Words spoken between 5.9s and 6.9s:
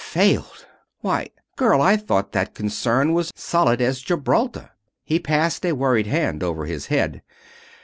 hand over his